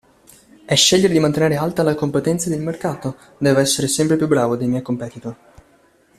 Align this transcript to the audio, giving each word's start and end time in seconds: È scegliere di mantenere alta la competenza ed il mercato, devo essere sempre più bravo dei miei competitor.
È 0.65 0.73
scegliere 0.73 1.13
di 1.13 1.19
mantenere 1.19 1.57
alta 1.57 1.83
la 1.83 1.93
competenza 1.93 2.49
ed 2.49 2.55
il 2.55 2.63
mercato, 2.63 3.17
devo 3.37 3.59
essere 3.59 3.85
sempre 3.87 4.17
più 4.17 4.25
bravo 4.27 4.55
dei 4.55 4.65
miei 4.67 4.81
competitor. 4.81 5.37